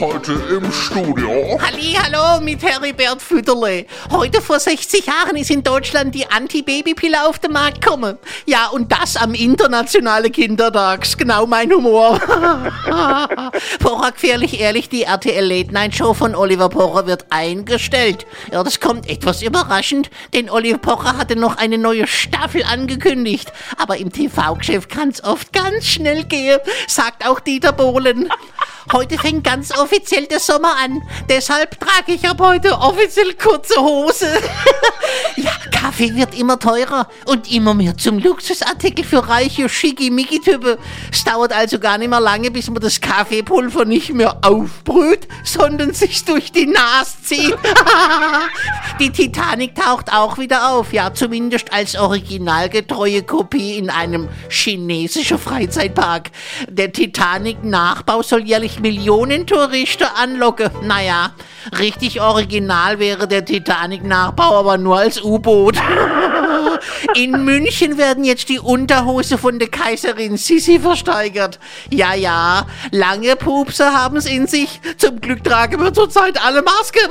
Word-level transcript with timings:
Heute 0.00 0.32
im 0.50 0.72
Studio. 0.72 1.60
Halli, 1.60 1.94
hallo 1.94 2.40
mit 2.40 2.62
Heribert 2.62 3.20
Fütterle. 3.20 3.86
Heute 4.10 4.40
vor 4.40 4.58
60 4.58 5.06
Jahren 5.06 5.36
ist 5.36 5.50
in 5.50 5.62
Deutschland 5.62 6.14
die 6.14 6.26
Anti-Baby-Pille 6.28 7.26
auf 7.28 7.38
den 7.38 7.52
Markt 7.52 7.82
gekommen. 7.82 8.18
Ja, 8.46 8.68
und 8.68 8.90
das 8.90 9.16
am 9.16 9.34
internationalen 9.34 10.32
Kindertags. 10.32 11.16
Genau 11.16 11.46
mein 11.46 11.70
Humor. 11.70 12.18
Pocher 13.80 14.12
gefährlich 14.12 14.60
ehrlich, 14.60 14.88
die 14.88 15.02
RTL 15.02 15.44
Late 15.44 15.72
Night 15.72 15.94
Show 15.94 16.14
von 16.14 16.34
Oliver 16.34 16.68
Pocher 16.68 17.06
wird 17.06 17.26
eingestellt. 17.30 18.26
Ja, 18.50 18.62
das 18.64 18.80
kommt 18.80 19.08
etwas 19.08 19.42
überraschend, 19.42 20.10
denn 20.32 20.48
Oliver 20.48 20.78
Pocher 20.78 21.18
hatte 21.18 21.36
noch 21.36 21.58
eine 21.58 21.78
neue 21.78 22.06
Staffel 22.06 22.64
angekündigt. 22.64 23.52
Aber 23.76 23.98
im 23.98 24.10
TV-Geschäft 24.10 24.88
kann 24.88 25.10
es 25.10 25.22
oft 25.22 25.52
ganz 25.52 25.86
schnell 25.86 26.24
gehen, 26.24 26.58
sagt 26.88 27.26
auch 27.28 27.40
Dieter 27.40 27.72
Bohlen. 27.72 28.30
Heute 28.90 29.16
fängt 29.16 29.44
ganz 29.44 29.70
offiziell 29.78 30.26
der 30.26 30.40
Sommer 30.40 30.76
an. 30.82 31.02
Deshalb 31.28 31.78
trage 31.78 32.12
ich 32.12 32.28
ab 32.28 32.40
heute 32.40 32.72
offiziell 32.72 33.34
kurze 33.34 33.80
Hose. 33.80 34.26
ja, 35.36 35.52
Kaffee 35.70 36.14
wird 36.14 36.36
immer 36.36 36.58
teurer 36.58 37.08
und 37.26 37.50
immer 37.50 37.74
mehr 37.74 37.96
zum 37.96 38.18
Luxusartikel 38.18 39.04
für 39.04 39.28
reiche, 39.28 39.68
schickimicki-Typen. 39.68 40.78
Es 41.12 41.24
dauert 41.24 41.52
also 41.52 41.78
gar 41.78 41.98
nicht 41.98 42.08
mehr 42.08 42.20
lange, 42.20 42.50
bis 42.50 42.68
man 42.70 42.82
das 42.82 43.00
Kaffeepulver 43.00 43.84
nicht 43.84 44.12
mehr 44.12 44.38
aufbrüht, 44.42 45.28
sondern 45.44 45.94
sich 45.94 46.24
durch 46.24 46.50
die 46.50 46.66
Nase 46.66 47.22
zieht. 47.22 47.56
die 49.00 49.10
Titanic 49.10 49.74
taucht 49.74 50.12
auch 50.12 50.38
wieder 50.38 50.70
auf, 50.70 50.92
ja, 50.92 51.14
zumindest 51.14 51.72
als 51.72 51.96
originalgetreue 51.96 53.22
Kopie 53.22 53.78
in 53.78 53.90
einem 53.90 54.28
chinesischen 54.48 55.38
Freizeitpark. 55.38 56.30
Der 56.68 56.92
Titanic-Nachbau 56.92 58.22
soll 58.22 58.44
jährlich 58.44 58.71
Millionen 58.80 59.46
Touristen 59.46 60.06
anlocken. 60.16 60.70
Naja, 60.82 61.32
richtig 61.78 62.20
original 62.20 62.98
wäre 62.98 63.28
der 63.28 63.44
Titanic-Nachbau 63.44 64.58
aber 64.58 64.78
nur 64.78 64.98
als 64.98 65.22
U-Boot. 65.22 65.76
In 67.14 67.44
München 67.44 67.98
werden 67.98 68.24
jetzt 68.24 68.48
die 68.48 68.58
Unterhose 68.58 69.38
von 69.38 69.58
der 69.58 69.68
Kaiserin 69.68 70.36
Sissi 70.36 70.80
versteigert. 70.80 71.58
Ja, 71.90 72.14
ja, 72.14 72.66
lange 72.90 73.36
Pupse 73.36 73.92
haben 73.92 74.16
es 74.16 74.26
in 74.26 74.46
sich. 74.46 74.80
Zum 74.96 75.20
Glück 75.20 75.44
tragen 75.44 75.82
wir 75.82 75.92
zurzeit 75.92 76.42
alle 76.42 76.62
Maske. 76.62 77.00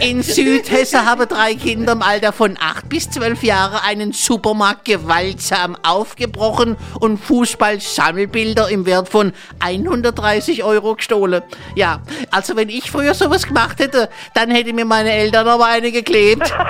In 0.00 0.22
Südhessen 0.22 1.06
haben 1.06 1.28
drei 1.28 1.54
Kinder 1.54 1.92
im 1.92 2.02
Alter 2.02 2.32
von 2.32 2.56
8 2.60 2.88
bis 2.88 3.10
12 3.10 3.42
Jahren 3.42 3.80
einen 3.84 4.12
Supermarkt 4.12 4.84
gewaltsam 4.84 5.76
aufgebrochen 5.82 6.76
und 7.00 7.18
Fußball-Sammelbilder 7.18 8.68
im 8.68 8.86
Wert 8.86 9.08
von 9.08 9.32
130 9.60 10.64
Euro 10.64 10.96
gestohlen. 10.96 11.42
Ja, 11.74 12.00
also 12.30 12.56
wenn 12.56 12.68
ich 12.68 12.90
früher 12.90 13.14
sowas 13.14 13.46
gemacht 13.46 13.78
hätte, 13.78 14.08
dann 14.34 14.50
hätte 14.50 14.72
mir 14.72 14.84
meine 14.84 15.12
Eltern 15.12 15.48
aber 15.48 15.66
eine 15.66 15.92
geklebt. 15.92 16.52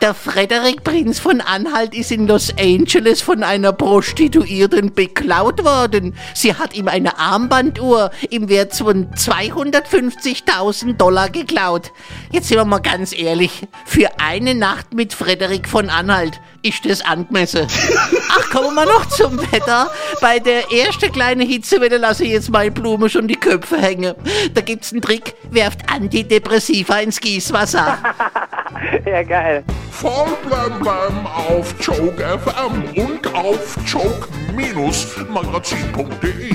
Der 0.00 0.14
Frederik 0.14 0.82
Prinz 0.82 1.18
von 1.18 1.42
Anhalt 1.42 1.94
ist 1.94 2.10
in 2.10 2.26
Los 2.26 2.54
Angeles 2.58 3.20
von 3.20 3.42
einer 3.42 3.74
Prostituierten 3.74 4.94
beklaut 4.94 5.62
worden. 5.62 6.14
Sie 6.32 6.54
hat 6.54 6.74
ihm 6.74 6.88
eine 6.88 7.18
Armbanduhr 7.18 8.10
im 8.30 8.48
Wert 8.48 8.74
von 8.74 9.10
250.000 9.10 10.94
Dollar 10.94 11.28
geklaut. 11.28 11.92
Jetzt 12.32 12.48
sind 12.48 12.56
wir 12.56 12.64
mal 12.64 12.78
ganz 12.78 13.12
ehrlich, 13.12 13.68
für 13.84 14.08
eine 14.18 14.54
Nacht 14.54 14.94
mit 14.94 15.12
Frederik 15.12 15.68
von 15.68 15.90
Anhalt 15.90 16.40
ist 16.62 16.86
das 16.86 17.02
angemessen. 17.02 17.66
Ach, 18.30 18.50
kommen 18.50 18.74
wir 18.74 18.86
noch 18.86 19.06
zum 19.06 19.38
Wetter. 19.52 19.90
Bei 20.22 20.38
der 20.38 20.72
ersten 20.72 21.12
kleinen 21.12 21.46
Hitzewelle 21.46 21.98
lasse 21.98 22.24
ich 22.24 22.30
jetzt 22.30 22.50
meine 22.50 22.70
Blume 22.70 23.10
schon 23.10 23.28
die 23.28 23.36
Köpfe 23.36 23.76
hängen. 23.76 24.14
Da 24.54 24.62
gibt's 24.62 24.92
einen 24.92 25.02
Trick, 25.02 25.34
werft 25.50 25.90
Antidepressiva 25.90 27.00
ins 27.00 27.20
Gießwasser. 27.20 27.98
Ja, 29.04 29.22
geil. 29.22 29.62
Voll 29.90 30.30
blem 30.46 30.78
blem 30.80 31.26
auf 31.26 31.74
Joke 31.80 32.22
FM 32.22 32.84
und 32.96 33.34
auf 33.34 33.76
joke-magazin.de. 33.86 36.54